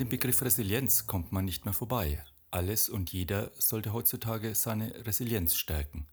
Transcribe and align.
dem 0.00 0.08
Begriff 0.08 0.40
Resilienz 0.40 1.06
kommt 1.06 1.30
man 1.30 1.44
nicht 1.44 1.66
mehr 1.66 1.74
vorbei. 1.74 2.24
Alles 2.50 2.88
und 2.88 3.12
jeder 3.12 3.52
sollte 3.58 3.92
heutzutage 3.92 4.54
seine 4.54 5.06
Resilienz 5.06 5.56
stärken. 5.56 6.06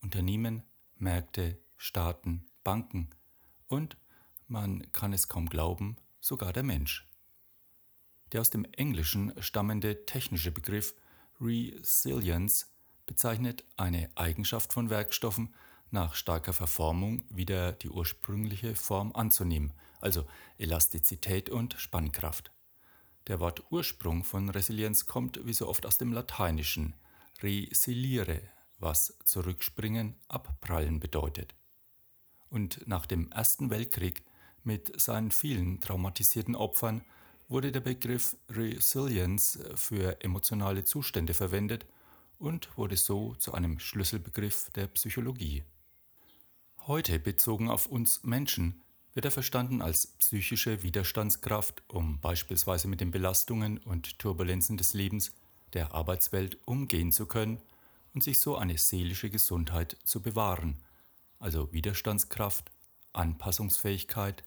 Unternehmen, 0.00 0.62
Märkte, 0.96 1.58
Staaten, 1.76 2.46
Banken 2.62 3.10
und, 3.66 3.96
man 4.46 4.92
kann 4.92 5.12
es 5.12 5.26
kaum 5.26 5.48
glauben, 5.48 5.96
sogar 6.20 6.52
der 6.52 6.62
Mensch. 6.62 7.08
Der 8.30 8.42
aus 8.42 8.50
dem 8.50 8.64
Englischen 8.64 9.32
stammende 9.42 10.06
technische 10.06 10.52
Begriff 10.52 10.94
Resilience 11.40 12.70
bezeichnet 13.06 13.64
eine 13.76 14.08
Eigenschaft 14.14 14.72
von 14.72 14.88
Werkstoffen, 14.88 15.52
nach 15.90 16.14
starker 16.14 16.52
Verformung 16.52 17.24
wieder 17.28 17.72
die 17.72 17.88
ursprüngliche 17.88 18.76
Form 18.76 19.12
anzunehmen, 19.14 19.72
also 20.00 20.28
Elastizität 20.58 21.50
und 21.50 21.74
Spannkraft. 21.76 22.52
Der 23.28 23.38
Wortursprung 23.40 24.24
von 24.24 24.48
Resilienz 24.50 25.06
kommt 25.06 25.44
wie 25.46 25.52
so 25.52 25.68
oft 25.68 25.86
aus 25.86 25.98
dem 25.98 26.12
Lateinischen 26.12 26.94
resiliere, 27.40 28.42
was 28.78 29.16
zurückspringen, 29.24 30.16
abprallen 30.28 30.98
bedeutet. 30.98 31.54
Und 32.48 32.86
nach 32.86 33.06
dem 33.06 33.30
Ersten 33.30 33.70
Weltkrieg 33.70 34.22
mit 34.64 35.00
seinen 35.00 35.30
vielen 35.30 35.80
traumatisierten 35.80 36.56
Opfern 36.56 37.04
wurde 37.48 37.72
der 37.72 37.80
Begriff 37.80 38.36
Resilience 38.48 39.58
für 39.74 40.20
emotionale 40.22 40.84
Zustände 40.84 41.34
verwendet 41.34 41.86
und 42.38 42.76
wurde 42.76 42.96
so 42.96 43.34
zu 43.36 43.54
einem 43.54 43.78
Schlüsselbegriff 43.78 44.70
der 44.70 44.88
Psychologie. 44.88 45.64
Heute 46.86 47.20
bezogen 47.20 47.70
auf 47.70 47.86
uns 47.86 48.24
Menschen 48.24 48.82
wird 49.14 49.24
er 49.24 49.30
verstanden 49.30 49.82
als 49.82 50.06
psychische 50.06 50.82
Widerstandskraft, 50.82 51.82
um 51.88 52.20
beispielsweise 52.20 52.88
mit 52.88 53.00
den 53.00 53.10
Belastungen 53.10 53.78
und 53.78 54.18
Turbulenzen 54.18 54.76
des 54.76 54.94
Lebens 54.94 55.32
der 55.74 55.94
Arbeitswelt 55.94 56.58
umgehen 56.66 57.12
zu 57.12 57.26
können 57.26 57.60
und 58.14 58.22
sich 58.22 58.38
so 58.38 58.56
eine 58.56 58.78
seelische 58.78 59.30
Gesundheit 59.30 59.96
zu 60.04 60.22
bewahren, 60.22 60.78
also 61.38 61.72
Widerstandskraft, 61.72 62.70
Anpassungsfähigkeit, 63.12 64.44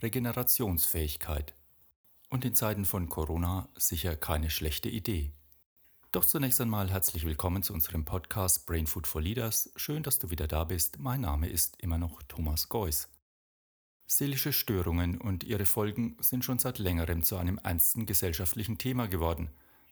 Regenerationsfähigkeit. 0.00 1.54
Und 2.30 2.44
in 2.44 2.54
Zeiten 2.54 2.84
von 2.84 3.08
Corona 3.08 3.68
sicher 3.76 4.14
keine 4.14 4.50
schlechte 4.50 4.88
Idee. 4.88 5.32
Doch 6.12 6.24
zunächst 6.24 6.60
einmal 6.60 6.90
herzlich 6.90 7.24
willkommen 7.24 7.62
zu 7.62 7.72
unserem 7.72 8.04
Podcast 8.04 8.66
Brain 8.66 8.86
Food 8.86 9.06
for 9.06 9.20
Leaders. 9.20 9.70
Schön, 9.76 10.02
dass 10.02 10.18
du 10.18 10.30
wieder 10.30 10.46
da 10.46 10.64
bist. 10.64 10.98
Mein 10.98 11.22
Name 11.22 11.48
ist 11.48 11.80
immer 11.80 11.98
noch 11.98 12.22
Thomas 12.22 12.68
Geuss. 12.68 13.08
Seelische 14.10 14.54
Störungen 14.54 15.20
und 15.20 15.44
ihre 15.44 15.66
Folgen 15.66 16.16
sind 16.20 16.42
schon 16.42 16.58
seit 16.58 16.78
längerem 16.78 17.22
zu 17.22 17.36
einem 17.36 17.58
ernsten 17.62 18.06
gesellschaftlichen 18.06 18.78
Thema 18.78 19.06
geworden, 19.06 19.50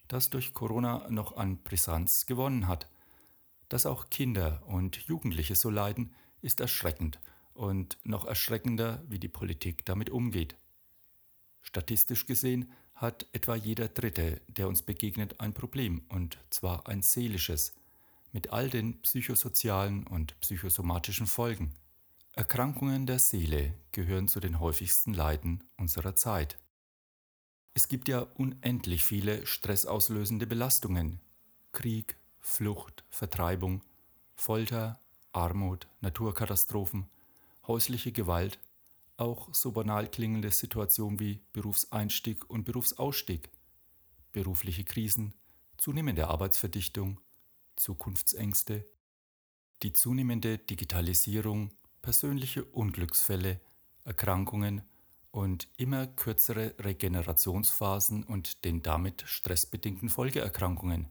das 0.09 0.31
durch 0.31 0.55
Corona 0.55 1.07
noch 1.11 1.37
an 1.37 1.63
Brisanz 1.63 2.25
gewonnen 2.25 2.67
hat. 2.67 2.89
Dass 3.69 3.85
auch 3.85 4.09
Kinder 4.09 4.63
und 4.69 4.97
Jugendliche 4.97 5.55
so 5.55 5.69
leiden, 5.69 6.15
ist 6.41 6.61
erschreckend 6.61 7.21
und 7.53 7.99
noch 8.05 8.25
erschreckender, 8.25 9.05
wie 9.07 9.19
die 9.19 9.29
Politik 9.29 9.85
damit 9.85 10.09
umgeht. 10.09 10.57
Statistisch 11.61 12.25
gesehen 12.25 12.73
hat 12.95 13.27
etwa 13.33 13.55
jeder 13.55 13.89
Dritte, 13.89 14.41
der 14.49 14.67
uns 14.67 14.81
begegnet, 14.81 15.41
ein 15.41 15.53
Problem, 15.53 16.07
und 16.09 16.39
zwar 16.49 16.89
ein 16.89 17.03
seelisches, 17.03 17.75
mit 18.33 18.51
all 18.51 18.71
den 18.71 19.03
psychosozialen 19.03 20.07
und 20.07 20.41
psychosomatischen 20.41 21.27
Folgen. 21.27 21.75
Erkrankungen 22.39 23.07
der 23.07 23.19
Seele 23.19 23.73
gehören 23.93 24.29
zu 24.29 24.41
den 24.41 24.61
häufigsten 24.61 25.15
Leiden 25.15 25.65
unserer 25.79 26.17
Zeit. 26.17 26.59
Es 27.73 27.89
gibt 27.89 28.09
ja 28.09 28.21
unendlich 28.21 29.05
viele 29.05 29.47
stressauslösende 29.47 30.47
Belastungen. 30.47 31.19
Krieg, 31.73 32.19
Flucht, 32.41 33.05
Vertreibung, 33.09 33.83
Folter, 34.35 35.01
Armut, 35.33 35.89
Naturkatastrophen, 36.03 37.07
häusliche 37.67 38.13
Gewalt, 38.13 38.61
auch 39.17 39.55
so 39.55 39.73
banal 39.73 40.07
klingende 40.07 40.51
Situationen 40.51 41.19
wie 41.19 41.41
Berufseinstieg 41.55 42.51
und 42.51 42.65
Berufsausstieg, 42.65 43.49
berufliche 44.33 44.85
Krisen, 44.85 45.33
zunehmende 45.79 46.29
Arbeitsverdichtung, 46.29 47.19
Zukunftsängste, 47.77 48.85
die 49.83 49.95
zunehmende 49.95 50.59
Digitalisierung 50.59 51.71
persönliche 52.07 52.65
Unglücksfälle, 52.65 53.59
Erkrankungen 54.05 54.83
und 55.33 55.67
immer 55.77 56.07
kürzere 56.07 56.73
Regenerationsphasen 56.79 58.23
und 58.23 58.65
den 58.65 58.81
damit 58.81 59.25
stressbedingten 59.27 60.09
Folgeerkrankungen. 60.09 61.09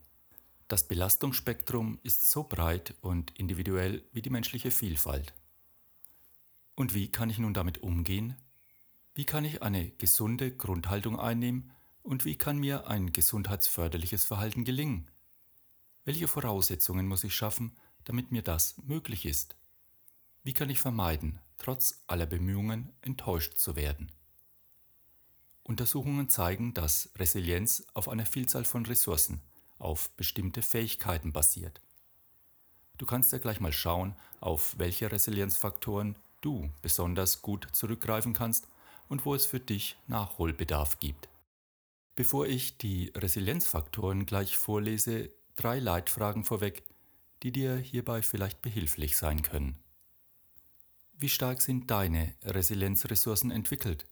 Das 0.70 0.88
Belastungsspektrum 0.88 2.00
ist 2.04 2.32
so 2.32 2.44
breit 2.44 2.96
und 3.02 3.38
individuell 3.38 4.06
wie 4.14 4.22
die 4.22 4.30
menschliche 4.30 4.72
Vielfalt. 4.72 5.34
Und 6.76 6.94
wie 6.94 7.12
kann 7.12 7.30
ich 7.30 7.40
nun 7.40 7.54
damit 7.54 7.80
umgehen? 7.80 8.38
Wie 9.16 9.26
kann 9.26 9.44
ich 9.44 9.62
eine 9.62 9.90
gesunde 9.90 10.56
Grundhaltung 10.56 11.20
einnehmen 11.20 11.74
und 12.04 12.24
wie 12.24 12.38
kann 12.38 12.58
mir 12.58 12.88
ein 12.88 13.12
gesundheitsförderliches 13.12 14.24
Verhalten 14.24 14.64
gelingen? 14.64 15.12
Welche 16.06 16.30
Voraussetzungen 16.30 17.06
muss 17.06 17.26
ich 17.26 17.36
schaffen, 17.36 17.76
damit 18.06 18.32
mir 18.32 18.44
das 18.44 18.78
möglich 18.86 19.26
ist? 19.26 19.58
Wie 20.46 20.54
kann 20.54 20.70
ich 20.70 20.80
vermeiden, 20.80 21.40
trotz 21.58 22.04
aller 22.06 22.28
Bemühungen 22.28 22.94
enttäuscht 23.02 23.58
zu 23.58 23.76
werden? 23.76 24.12
Untersuchungen 25.64 26.30
zeigen, 26.30 26.76
dass 26.76 27.10
Resilienz 27.16 27.88
auf 27.96 28.08
einer 28.08 28.28
Vielzahl 28.28 28.64
von 28.64 28.86
Ressourcen, 28.86 29.42
auf 29.80 30.12
bestimmte 30.12 30.62
Fähigkeiten 30.62 31.34
basiert. 31.34 31.82
Du 33.00 33.08
kannst 33.08 33.32
ja 33.32 33.40
gleich 33.40 33.60
mal 33.60 33.74
schauen, 33.74 34.16
auf 34.40 34.78
welche 34.78 35.12
Resilienzfaktoren 35.12 36.16
du 36.42 36.70
besonders 36.84 37.42
gut 37.42 37.68
zurückgreifen 37.72 38.34
kannst 38.34 38.68
und 39.10 39.26
wo 39.26 39.34
es 39.34 39.48
für 39.48 39.60
dich 39.60 39.98
Nachholbedarf 40.06 41.00
gibt. 41.00 41.28
Bevor 42.14 42.46
ich 42.46 42.78
die 42.78 43.12
Resilienzfaktoren 43.16 44.28
gleich 44.28 44.58
vorlese, 44.58 45.32
drei 45.56 45.80
Leitfragen 45.80 46.44
vorweg, 46.44 46.84
die 47.42 47.52
dir 47.52 47.78
hierbei 47.78 48.22
vielleicht 48.22 48.62
behilflich 48.62 49.18
sein 49.18 49.42
können. 49.42 49.80
Wie 51.18 51.30
stark 51.30 51.62
sind 51.62 51.90
deine 51.92 52.36
Resilienzressourcen 52.44 53.50
entwickelt? 53.50 54.06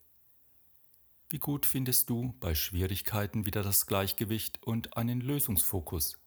Wie 1.29 1.39
gut 1.39 1.65
findest 1.65 2.09
du 2.09 2.33
bei 2.39 2.55
Schwierigkeiten 2.55 3.45
wieder 3.45 3.61
das 3.61 3.87
Gleichgewicht 3.87 4.63
und 4.63 4.95
einen 4.95 5.19
Lösungsfokus? 5.19 6.17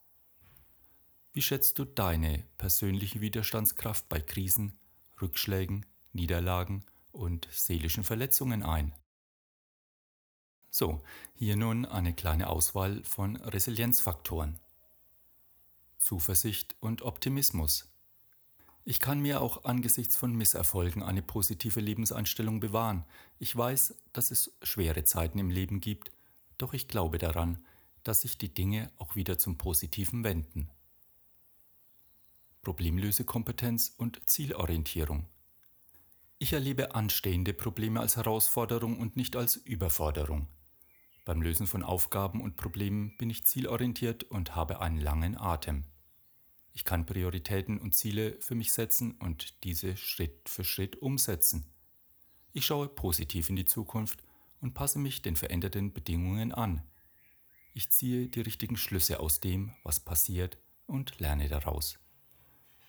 Wie 1.32 1.41
schätzt 1.41 1.78
du 1.78 1.87
deine 1.87 2.44
persönliche 2.59 3.22
Widerstandskraft 3.22 4.06
bei 4.10 4.20
Krisen, 4.20 4.78
Rückschlägen, 5.20 5.87
Niederlagen 6.12 6.84
und 7.10 7.48
seelischen 7.50 8.04
Verletzungen 8.04 8.62
ein? 8.62 8.94
So, 10.69 11.03
hier 11.34 11.56
nun 11.56 11.87
eine 11.87 12.12
kleine 12.12 12.50
Auswahl 12.50 13.03
von 13.03 13.37
Resilienzfaktoren. 13.37 14.58
Zuversicht 15.97 16.76
und 16.81 17.00
Optimismus 17.00 17.88
ich 18.89 19.01
kann 19.01 19.19
mir 19.19 19.43
auch 19.43 19.65
angesichts 19.65 20.17
von 20.17 20.33
Misserfolgen 20.33 21.03
eine 21.03 21.21
positive 21.21 21.81
Lebenseinstellung 21.81 22.61
bewahren. 22.61 23.05
Ich 23.41 23.55
weiß, 23.55 23.97
dass 24.13 24.31
es 24.31 24.57
schwere 24.63 25.03
Zeiten 25.03 25.41
im 25.41 25.51
Leben 25.51 25.81
gibt, 25.81 26.13
doch 26.57 26.73
ich 26.73 26.87
glaube 26.87 27.19
daran, 27.19 27.59
dass 28.05 28.21
sich 28.21 28.39
die 28.39 28.55
Dinge 28.55 28.93
auch 28.99 29.17
wieder 29.17 29.39
zum 29.39 29.59
Positiven 29.59 30.23
wenden. 30.23 30.71
Problemlösekompetenz 32.63 33.93
und 33.97 34.21
Zielorientierung. 34.29 35.27
Ich 36.39 36.53
erlebe 36.53 36.95
anstehende 36.95 37.55
Probleme 37.55 37.99
als 37.99 38.17
Herausforderung 38.17 39.01
und 39.01 39.17
nicht 39.17 39.35
als 39.35 39.56
Überforderung. 39.56 40.47
Beim 41.25 41.43
Lösen 41.43 41.67
von 41.67 41.82
Aufgaben 41.82 42.41
und 42.41 42.56
Problemen 42.56 43.17
bin 43.19 43.31
ich 43.31 43.44
zielorientiert 43.47 44.23
und 44.23 44.55
habe 44.55 44.81
einen 44.81 45.00
langen 45.00 45.37
Atem. 45.37 45.87
Ich 46.76 46.84
kann 46.84 47.06
Prioritäten 47.06 47.78
und 47.78 47.94
Ziele 47.94 48.38
für 48.38 48.55
mich 48.55 48.70
setzen 48.70 49.12
und 49.12 49.64
diese 49.64 49.96
Schritt 49.96 50.46
für 50.46 50.62
Schritt 50.62 50.96
umsetzen. 50.96 51.64
Ich 52.52 52.67
schaue 52.67 52.87
positiv 52.87 53.49
in 53.49 53.56
die 53.56 53.64
Zukunft 53.64 54.23
und 54.61 54.75
passe 54.75 54.99
mich 54.99 55.23
den 55.23 55.37
veränderten 55.37 55.94
Bedingungen 55.94 56.52
an. 56.52 56.82
Ich 57.73 57.88
ziehe 57.88 58.28
die 58.28 58.43
richtigen 58.43 58.76
Schlüsse 58.76 59.20
aus 59.20 59.40
dem, 59.40 59.75
was 59.84 60.00
passiert 60.00 60.58
und 60.84 61.19
lerne 61.19 61.49
daraus. 61.49 61.99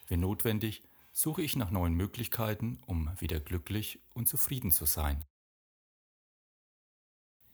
Wenn 0.09 0.19
notwendig, 0.19 0.83
suche 1.13 1.41
ich 1.41 1.55
nach 1.55 1.71
neuen 1.71 1.93
Möglichkeiten, 1.93 2.81
um 2.87 3.09
wieder 3.21 3.39
glücklich 3.39 4.01
und 4.13 4.27
zufrieden 4.27 4.71
zu 4.71 4.83
sein. 4.83 5.23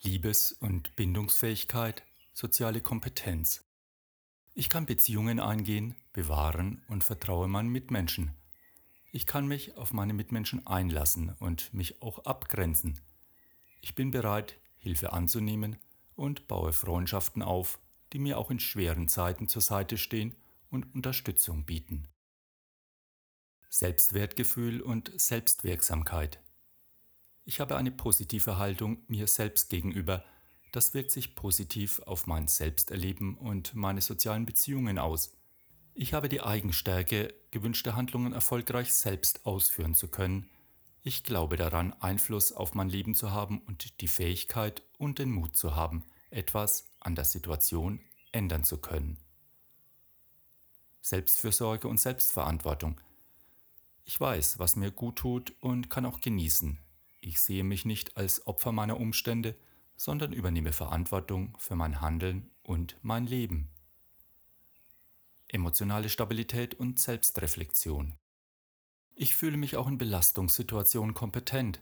Liebes- 0.02 0.52
und 0.52 0.96
Bindungsfähigkeit, 0.96 2.04
soziale 2.34 2.82
Kompetenz. 2.82 3.64
Ich 4.56 4.68
kann 4.68 4.88
Beziehungen 4.88 5.40
eingehen, 5.40 5.96
bewahren 6.14 6.84
und 6.88 7.04
vertraue 7.04 7.48
meinen 7.48 7.70
Mitmenschen. 7.70 8.32
Ich 9.12 9.26
kann 9.26 9.48
mich 9.48 9.78
auf 9.78 9.94
meine 9.94 10.14
Mitmenschen 10.14 10.66
einlassen 10.66 11.36
und 11.40 11.74
mich 11.74 12.02
auch 12.02 12.26
abgrenzen. 12.26 13.00
Ich 13.82 13.96
bin 13.96 14.12
bereit, 14.12 14.58
Hilfe 14.78 15.14
anzunehmen 15.14 15.78
und 16.16 16.48
baue 16.48 16.74
Freundschaften 16.74 17.42
auf, 17.42 17.80
die 18.14 18.20
mir 18.20 18.38
auch 18.38 18.52
in 18.52 18.60
schweren 18.60 19.08
Zeiten 19.08 19.48
zur 19.48 19.62
Seite 19.62 19.98
stehen 19.98 20.36
und 20.70 20.94
Unterstützung 20.96 21.66
bieten. 21.66 22.08
Selbstwertgefühl 23.70 24.82
und 24.82 25.12
Selbstwirksamkeit. 25.20 26.40
Ich 27.44 27.60
habe 27.60 27.76
eine 27.76 27.92
positive 27.92 28.58
Haltung 28.58 29.04
mir 29.08 29.28
selbst 29.28 29.70
gegenüber. 29.70 30.24
Das 30.72 30.94
wirkt 30.94 31.12
sich 31.12 31.36
positiv 31.36 32.00
auf 32.00 32.26
mein 32.26 32.48
Selbsterleben 32.48 33.36
und 33.36 33.76
meine 33.76 34.02
sozialen 34.02 34.46
Beziehungen 34.46 34.98
aus. 34.98 35.36
Ich 35.96 36.16
habe 36.16 36.28
die 36.28 36.42
Eigenstärke, 36.42 37.36
gewünschte 37.52 37.96
Handlungen 37.96 38.34
erfolgreich 38.34 38.92
selbst 38.94 39.46
ausführen 39.46 39.94
zu 39.94 40.08
können. 40.08 40.50
Ich 41.04 41.24
glaube 41.24 41.56
daran, 41.56 41.94
Einfluss 42.02 42.52
auf 42.52 42.74
mein 42.74 42.90
Leben 42.90 43.14
zu 43.14 43.30
haben 43.30 43.60
und 43.60 44.02
die 44.02 44.08
Fähigkeit 44.08 44.82
und 44.98 45.20
den 45.20 45.30
Mut 45.30 45.56
zu 45.56 45.76
haben, 45.76 46.04
etwas 46.32 46.88
an 47.00 47.14
der 47.14 47.26
Situation 47.26 48.00
ändern 48.32 48.64
zu 48.64 48.78
können. 48.78 49.20
Selbstfürsorge 51.02 51.88
und 51.88 52.00
Selbstverantwortung. 52.00 53.00
Ich 54.04 54.20
weiß, 54.20 54.58
was 54.58 54.76
mir 54.76 54.90
gut 54.90 55.18
tut 55.18 55.54
und 55.60 55.92
kann 55.92 56.08
auch 56.08 56.22
genießen. 56.22 56.80
Ich 57.22 57.40
sehe 57.40 57.64
mich 57.64 57.86
nicht 57.86 58.18
als 58.18 58.48
Opfer 58.48 58.72
meiner 58.72 59.00
Umstände, 59.00 59.56
sondern 59.96 60.34
übernehme 60.34 60.74
Verantwortung 60.74 61.56
für 61.60 61.76
mein 61.76 62.02
Handeln 62.02 62.50
und 62.64 62.98
mein 63.04 63.28
Leben 63.28 63.70
emotionale 65.54 66.10
Stabilität 66.10 66.74
und 66.76 67.00
Selbstreflexion. 67.00 68.18
Ich 69.16 69.36
fühle 69.36 69.58
mich 69.58 69.78
auch 69.78 69.88
in 69.88 69.98
Belastungssituationen 69.98 71.14
kompetent. 71.14 71.82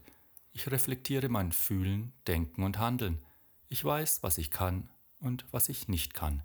Ich 0.51 0.69
reflektiere 0.69 1.29
mein 1.29 1.51
Fühlen, 1.51 2.13
Denken 2.27 2.63
und 2.63 2.77
Handeln. 2.77 3.23
Ich 3.69 3.83
weiß, 3.83 4.21
was 4.21 4.37
ich 4.37 4.51
kann 4.51 4.89
und 5.19 5.45
was 5.51 5.69
ich 5.69 5.87
nicht 5.87 6.13
kann. 6.13 6.43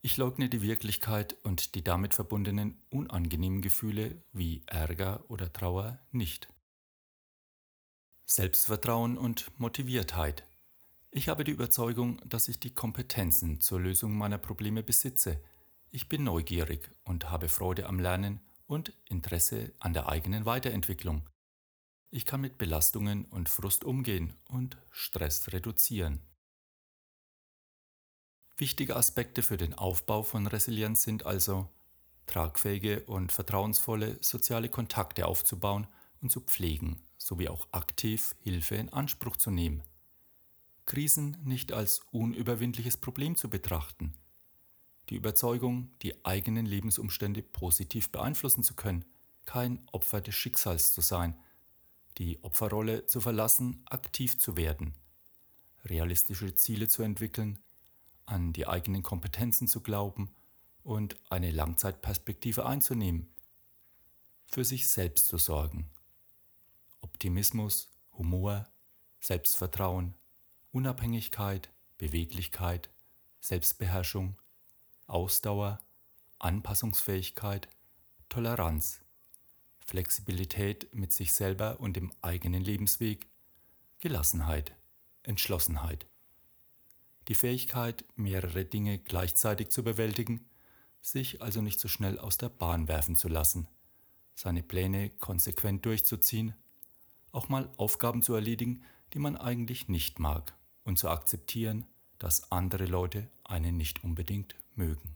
Ich 0.00 0.16
leugne 0.16 0.48
die 0.48 0.62
Wirklichkeit 0.62 1.36
und 1.42 1.74
die 1.74 1.82
damit 1.82 2.14
verbundenen 2.14 2.78
unangenehmen 2.90 3.62
Gefühle 3.62 4.22
wie 4.32 4.62
Ärger 4.66 5.24
oder 5.28 5.52
Trauer 5.52 5.98
nicht. 6.12 6.48
Selbstvertrauen 8.26 9.16
und 9.16 9.58
Motiviertheit. 9.58 10.44
Ich 11.10 11.30
habe 11.30 11.42
die 11.42 11.52
Überzeugung, 11.52 12.20
dass 12.26 12.48
ich 12.48 12.60
die 12.60 12.74
Kompetenzen 12.74 13.62
zur 13.62 13.80
Lösung 13.80 14.16
meiner 14.16 14.36
Probleme 14.36 14.82
besitze, 14.82 15.42
ich 15.90 16.08
bin 16.08 16.24
neugierig 16.24 16.90
und 17.04 17.30
habe 17.30 17.48
Freude 17.48 17.86
am 17.86 17.98
Lernen 17.98 18.40
und 18.66 18.92
Interesse 19.06 19.72
an 19.80 19.92
der 19.92 20.08
eigenen 20.08 20.44
Weiterentwicklung. 20.44 21.28
Ich 22.10 22.24
kann 22.24 22.40
mit 22.40 22.58
Belastungen 22.58 23.24
und 23.26 23.48
Frust 23.48 23.84
umgehen 23.84 24.34
und 24.48 24.76
Stress 24.90 25.52
reduzieren. 25.52 26.20
Wichtige 28.56 28.96
Aspekte 28.96 29.42
für 29.42 29.56
den 29.56 29.74
Aufbau 29.74 30.22
von 30.22 30.46
Resilienz 30.46 31.02
sind 31.02 31.24
also 31.24 31.68
tragfähige 32.26 33.04
und 33.04 33.32
vertrauensvolle 33.32 34.18
soziale 34.20 34.68
Kontakte 34.68 35.26
aufzubauen 35.26 35.86
und 36.20 36.30
zu 36.30 36.40
pflegen, 36.40 37.02
sowie 37.16 37.48
auch 37.48 37.68
aktiv 37.72 38.34
Hilfe 38.40 38.74
in 38.74 38.92
Anspruch 38.92 39.36
zu 39.36 39.50
nehmen. 39.50 39.82
Krisen 40.86 41.36
nicht 41.44 41.72
als 41.72 42.00
unüberwindliches 42.10 42.96
Problem 42.96 43.36
zu 43.36 43.48
betrachten, 43.48 44.14
die 45.08 45.16
Überzeugung, 45.16 45.90
die 46.02 46.24
eigenen 46.24 46.66
Lebensumstände 46.66 47.42
positiv 47.42 48.10
beeinflussen 48.10 48.62
zu 48.62 48.74
können, 48.74 49.04
kein 49.46 49.82
Opfer 49.92 50.20
des 50.20 50.34
Schicksals 50.34 50.92
zu 50.92 51.00
sein, 51.00 51.36
die 52.18 52.42
Opferrolle 52.42 53.06
zu 53.06 53.20
verlassen, 53.20 53.82
aktiv 53.86 54.38
zu 54.38 54.56
werden, 54.56 54.94
realistische 55.84 56.54
Ziele 56.54 56.88
zu 56.88 57.02
entwickeln, 57.02 57.58
an 58.26 58.52
die 58.52 58.66
eigenen 58.66 59.02
Kompetenzen 59.02 59.68
zu 59.68 59.80
glauben 59.80 60.30
und 60.82 61.16
eine 61.30 61.50
Langzeitperspektive 61.50 62.66
einzunehmen, 62.66 63.28
für 64.44 64.64
sich 64.64 64.88
selbst 64.88 65.28
zu 65.28 65.38
sorgen. 65.38 65.88
Optimismus, 67.00 67.88
Humor, 68.12 68.68
Selbstvertrauen, 69.20 70.14
Unabhängigkeit, 70.72 71.70
Beweglichkeit, 71.96 72.90
Selbstbeherrschung, 73.40 74.36
Ausdauer, 75.08 75.80
Anpassungsfähigkeit, 76.38 77.68
Toleranz, 78.28 79.00
Flexibilität 79.80 80.94
mit 80.94 81.12
sich 81.12 81.32
selber 81.32 81.80
und 81.80 81.96
dem 81.96 82.12
eigenen 82.20 82.62
Lebensweg, 82.62 83.26
Gelassenheit, 84.00 84.76
Entschlossenheit. 85.22 86.06
Die 87.28 87.34
Fähigkeit, 87.34 88.04
mehrere 88.16 88.64
Dinge 88.64 88.98
gleichzeitig 88.98 89.70
zu 89.70 89.82
bewältigen, 89.82 90.46
sich 91.00 91.42
also 91.42 91.62
nicht 91.62 91.80
so 91.80 91.88
schnell 91.88 92.18
aus 92.18 92.36
der 92.36 92.50
Bahn 92.50 92.86
werfen 92.86 93.16
zu 93.16 93.28
lassen, 93.28 93.66
seine 94.34 94.62
Pläne 94.62 95.10
konsequent 95.10 95.86
durchzuziehen, 95.86 96.54
auch 97.32 97.48
mal 97.48 97.72
Aufgaben 97.78 98.22
zu 98.22 98.34
erledigen, 98.34 98.82
die 99.14 99.18
man 99.18 99.36
eigentlich 99.36 99.88
nicht 99.88 100.18
mag, 100.18 100.54
und 100.84 100.98
zu 100.98 101.08
akzeptieren, 101.08 101.86
dass 102.18 102.52
andere 102.52 102.86
Leute 102.86 103.30
einen 103.44 103.76
nicht 103.76 104.04
unbedingt 104.04 104.54
mögen. 104.78 105.14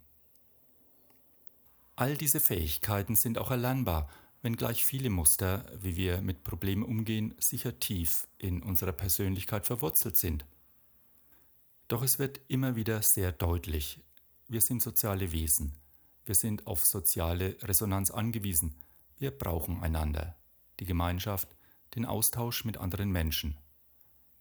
All 1.97 2.17
diese 2.17 2.41
Fähigkeiten 2.41 3.17
sind 3.17 3.39
auch 3.39 3.51
erlernbar, 3.51 4.11
wenngleich 4.43 4.85
viele 4.85 5.11
Muster, 5.11 5.65
wie 5.81 5.97
wir 5.97 6.21
mit 6.21 6.43
Problemen 6.43 6.83
umgehen, 6.83 7.35
sicher 7.39 7.79
tief 7.79 8.27
in 8.39 8.63
unserer 8.63 8.93
Persönlichkeit 8.93 9.67
verwurzelt 9.67 10.17
sind. 10.17 10.45
Doch 11.89 12.03
es 12.03 12.19
wird 12.19 12.41
immer 12.49 12.75
wieder 12.75 13.03
sehr 13.03 13.33
deutlich, 13.33 14.01
wir 14.49 14.61
sind 14.61 14.83
soziale 14.83 15.33
Wesen, 15.33 15.75
wir 16.25 16.35
sind 16.35 16.67
auf 16.67 16.85
soziale 16.85 17.57
Resonanz 17.63 18.11
angewiesen, 18.11 18.75
wir 19.19 19.31
brauchen 19.31 19.81
einander, 19.83 20.37
die 20.81 20.87
Gemeinschaft, 20.87 21.49
den 21.95 22.07
Austausch 22.07 22.65
mit 22.65 22.79
anderen 22.79 23.11
Menschen. 23.11 23.59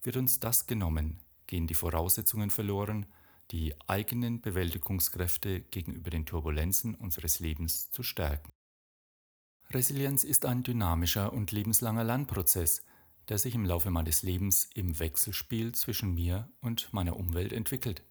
Wird 0.01 0.17
uns 0.17 0.39
das 0.39 0.65
genommen, 0.65 1.19
gehen 1.45 1.67
die 1.67 1.73
Voraussetzungen 1.73 2.49
verloren, 2.49 3.05
die 3.51 3.73
eigenen 3.87 4.41
Bewältigungskräfte 4.41 5.61
gegenüber 5.61 6.09
den 6.09 6.25
Turbulenzen 6.25 6.95
unseres 6.95 7.39
Lebens 7.39 7.91
zu 7.91 8.03
stärken. 8.03 8.51
Resilienz 9.69 10.23
ist 10.23 10.45
ein 10.45 10.63
dynamischer 10.63 11.31
und 11.33 11.51
lebenslanger 11.51 12.03
Lernprozess, 12.03 12.81
der 13.29 13.37
sich 13.37 13.55
im 13.55 13.65
Laufe 13.65 13.91
meines 13.91 14.23
Lebens 14.23 14.69
im 14.73 14.99
Wechselspiel 14.99 15.73
zwischen 15.73 16.13
mir 16.13 16.49
und 16.61 16.91
meiner 16.93 17.15
Umwelt 17.15 17.53
entwickelt. 17.53 18.03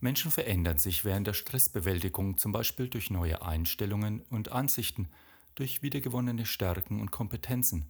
Menschen 0.00 0.30
verändern 0.30 0.78
sich 0.78 1.04
während 1.04 1.26
der 1.26 1.32
Stressbewältigung 1.32 2.36
zum 2.36 2.52
Beispiel 2.52 2.88
durch 2.88 3.10
neue 3.10 3.40
Einstellungen 3.42 4.20
und 4.22 4.52
Ansichten, 4.52 5.08
durch 5.54 5.82
wiedergewonnene 5.82 6.44
Stärken 6.44 7.00
und 7.00 7.10
Kompetenzen. 7.10 7.88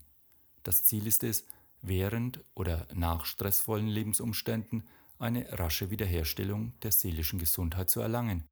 Das 0.63 0.85
Ziel 0.85 1.07
ist 1.07 1.25
es, 1.25 1.45
während 1.83 2.45
oder 2.55 2.87
nach 2.95 3.25
stressvollen 3.25 3.89
Lebensumständen 3.89 4.85
eine 5.19 5.59
rasche 5.59 5.91
Wiederherstellung 5.91 6.79
der 6.81 6.93
seelischen 6.93 7.39
Gesundheit 7.39 7.91
zu 7.91 8.01
erlangen. 8.01 8.45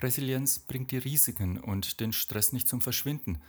Resilienz 0.00 0.60
bringt 0.60 0.90
die 0.92 0.98
Risiken 0.98 1.58
und 1.58 2.00
den 2.00 2.12
Stress 2.12 2.52
nicht 2.52 2.68
zum 2.68 2.80
Verschwinden. 2.80 3.42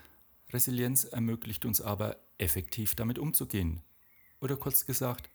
Resilienz 0.51 1.05
ermöglicht 1.05 1.65
uns 1.65 1.79
aber, 1.81 2.17
effektiv 2.37 2.95
damit 2.95 3.19
umzugehen. 3.19 3.81
Oder 4.41 4.57
kurz 4.57 4.85
gesagt, 4.85 5.29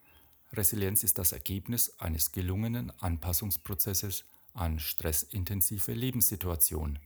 Resilienz 0.53 1.05
ist 1.05 1.19
das 1.19 1.33
Ergebnis 1.33 1.99
eines 1.99 2.33
gelungenen 2.33 2.91
Anpassungsprozesses 3.01 4.25
an 4.53 4.79
stressintensive 4.79 5.93
Lebenssituationen. 5.93 6.99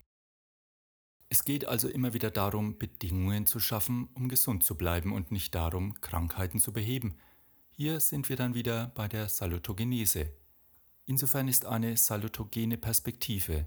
Es 1.28 1.45
geht 1.45 1.64
also 1.66 1.88
immer 1.88 2.12
wieder 2.12 2.30
darum, 2.30 2.76
Bedingungen 2.78 3.47
zu 3.47 3.61
schaffen, 3.61 4.09
um 4.14 4.28
gesund 4.28 4.64
zu 4.64 4.76
bleiben 4.76 5.12
und 5.12 5.30
nicht 5.30 5.54
darum, 5.54 6.00
Krankheiten 6.00 6.59
zu 6.59 6.73
beheben, 6.73 7.16
hier 7.81 7.99
sind 7.99 8.29
wir 8.29 8.37
dann 8.37 8.53
wieder 8.53 8.93
bei 8.95 9.09
der 9.09 9.31
Salutogenese. 9.31 10.31
Insofern 11.07 11.49
ist 11.49 11.65
eine 11.65 11.97
salutogene 11.97 12.77
Perspektive, 12.77 13.67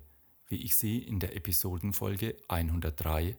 wie 0.50 0.58
ich 0.58 0.78
sie 0.78 1.00
in 1.00 1.20
der 1.20 1.36
Episodenfolge 1.36 2.38
103 2.48 3.36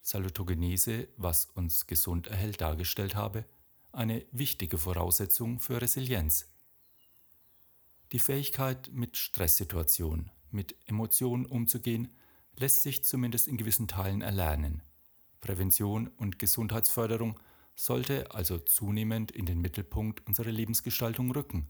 Salutogenese, 0.00 1.08
was 1.18 1.44
uns 1.44 1.86
gesund 1.86 2.28
erhält, 2.28 2.62
dargestellt 2.62 3.14
habe, 3.14 3.44
eine 3.92 4.24
wichtige 4.32 4.78
Voraussetzung 4.78 5.60
für 5.60 5.82
Resilienz. 5.82 6.50
Die 8.12 8.18
Fähigkeit, 8.18 8.90
mit 8.94 9.18
Stresssituationen, 9.18 10.30
mit 10.50 10.74
Emotionen 10.86 11.44
umzugehen, 11.44 12.08
lässt 12.56 12.80
sich 12.80 13.04
zumindest 13.04 13.46
in 13.46 13.58
gewissen 13.58 13.88
Teilen 13.88 14.22
erlernen. 14.22 14.82
Prävention 15.42 16.08
und 16.08 16.38
Gesundheitsförderung 16.38 17.38
sollte 17.74 18.32
also 18.34 18.58
zunehmend 18.58 19.30
in 19.30 19.46
den 19.46 19.60
Mittelpunkt 19.60 20.26
unserer 20.26 20.52
Lebensgestaltung 20.52 21.30
rücken. 21.32 21.68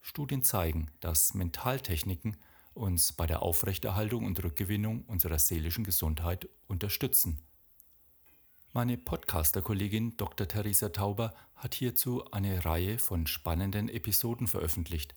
Studien 0.00 0.42
zeigen, 0.42 0.90
dass 1.00 1.34
Mentaltechniken 1.34 2.36
uns 2.74 3.12
bei 3.12 3.26
der 3.26 3.42
Aufrechterhaltung 3.42 4.24
und 4.26 4.42
Rückgewinnung 4.42 5.04
unserer 5.04 5.38
seelischen 5.38 5.84
Gesundheit 5.84 6.48
unterstützen. 6.66 7.40
Meine 8.72 8.96
Podcaster-Kollegin 8.96 10.16
Dr. 10.16 10.48
Theresa 10.48 10.88
Tauber 10.88 11.34
hat 11.54 11.74
hierzu 11.74 12.24
eine 12.32 12.64
Reihe 12.64 12.98
von 12.98 13.26
spannenden 13.26 13.88
Episoden 13.88 14.46
veröffentlicht. 14.46 15.14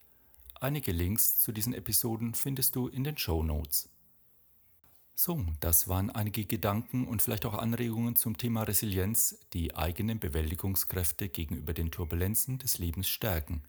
Einige 0.60 0.92
Links 0.92 1.40
zu 1.42 1.52
diesen 1.52 1.74
Episoden 1.74 2.34
findest 2.34 2.76
du 2.76 2.88
in 2.88 3.04
den 3.04 3.18
Show 3.18 3.44
Notes. 3.44 3.90
So, 5.18 5.46
das 5.62 5.88
waren 5.88 6.10
einige 6.10 6.44
Gedanken 6.44 7.08
und 7.08 7.22
vielleicht 7.22 7.46
auch 7.46 7.54
Anregungen 7.54 8.18
zum 8.18 8.38
Thema 8.38 8.64
Resilienz, 8.64 9.40
die 9.54 9.74
eigenen 9.74 10.20
Bewältigungskräfte 10.20 11.30
gegenüber 11.30 11.74
den 11.74 11.90
Turbulenzen 11.90 12.58
des 12.58 12.80
Lebens 12.80 13.08
stärken. 13.08 13.64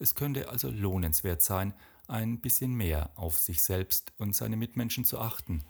Es 0.00 0.16
könnte 0.16 0.48
also 0.48 0.68
lohnenswert 0.68 1.40
sein, 1.40 1.72
ein 2.08 2.40
bisschen 2.40 2.74
mehr 2.74 3.10
auf 3.14 3.38
sich 3.38 3.62
selbst 3.62 4.12
und 4.18 4.34
seine 4.34 4.56
Mitmenschen 4.56 5.04
zu 5.04 5.20
achten, 5.20 5.62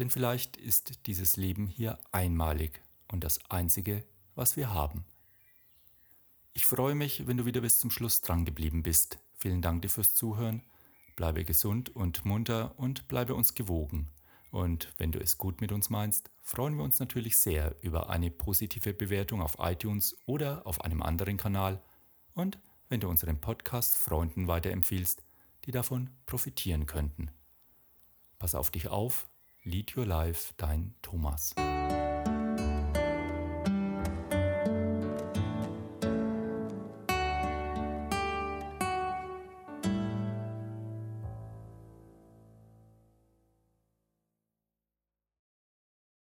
denn 0.00 0.10
vielleicht 0.10 0.56
ist 0.56 1.06
dieses 1.06 1.36
Leben 1.36 1.68
hier 1.68 2.00
einmalig 2.10 2.82
und 3.06 3.22
das 3.22 3.38
Einzige, 3.48 4.04
was 4.34 4.56
wir 4.56 4.74
haben. 4.74 5.04
Ich 6.54 6.66
freue 6.66 6.96
mich, 6.96 7.28
wenn 7.28 7.36
du 7.36 7.44
wieder 7.44 7.60
bis 7.60 7.78
zum 7.78 7.92
Schluss 7.92 8.20
dran 8.20 8.44
geblieben 8.44 8.82
bist. 8.82 9.20
Vielen 9.36 9.62
Dank 9.62 9.82
dir 9.82 9.90
fürs 9.90 10.16
Zuhören. 10.16 10.64
Bleibe 11.18 11.44
gesund 11.44 11.96
und 11.96 12.24
munter 12.24 12.78
und 12.78 13.08
bleibe 13.08 13.34
uns 13.34 13.54
gewogen. 13.54 14.08
Und 14.52 14.88
wenn 14.98 15.10
du 15.10 15.18
es 15.18 15.36
gut 15.36 15.60
mit 15.60 15.72
uns 15.72 15.90
meinst, 15.90 16.30
freuen 16.42 16.76
wir 16.76 16.84
uns 16.84 17.00
natürlich 17.00 17.38
sehr 17.38 17.74
über 17.82 18.08
eine 18.08 18.30
positive 18.30 18.94
Bewertung 18.94 19.42
auf 19.42 19.56
iTunes 19.58 20.16
oder 20.26 20.64
auf 20.64 20.80
einem 20.82 21.02
anderen 21.02 21.36
Kanal 21.36 21.82
und 22.34 22.60
wenn 22.88 23.00
du 23.00 23.08
unseren 23.08 23.40
Podcast 23.40 23.98
Freunden 23.98 24.46
weiterempfiehlst, 24.46 25.24
die 25.64 25.72
davon 25.72 26.10
profitieren 26.24 26.86
könnten. 26.86 27.32
Pass 28.38 28.54
auf 28.54 28.70
dich 28.70 28.86
auf, 28.86 29.28
Lead 29.64 29.96
Your 29.96 30.06
Life, 30.06 30.54
dein 30.56 30.94
Thomas. 31.02 31.52